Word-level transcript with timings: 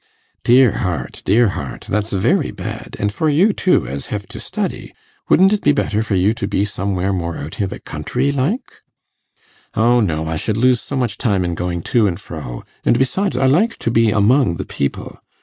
'Dear 0.43 0.71
heart! 0.79 1.21
dear 1.25 1.49
heart! 1.49 1.85
That's 1.87 2.11
very 2.11 2.49
bad 2.49 2.95
and 2.97 3.13
for 3.13 3.29
you, 3.29 3.53
too, 3.53 3.85
as 3.85 4.07
hev 4.07 4.25
to 4.29 4.39
study. 4.39 4.95
Wouldn't 5.29 5.53
it 5.53 5.61
be 5.61 5.73
better 5.73 6.01
for 6.01 6.15
you 6.15 6.33
to 6.33 6.47
be 6.47 6.65
somewhere 6.65 7.13
more 7.13 7.37
out 7.37 7.61
i' 7.61 7.67
the 7.67 7.79
country 7.79 8.31
like?' 8.31 8.81
'O 9.75 9.99
no! 9.99 10.27
I 10.27 10.37
should 10.37 10.57
lose 10.57 10.81
so 10.81 10.95
much 10.95 11.19
time 11.19 11.45
in 11.45 11.53
going 11.53 11.83
to 11.93 12.07
and 12.07 12.19
fro, 12.19 12.63
and 12.83 12.97
besides 12.97 13.37
I 13.37 13.45
like 13.45 13.77
to 13.77 13.91
be 13.91 14.09
among 14.09 14.55
the 14.55 14.65
people. 14.65 15.19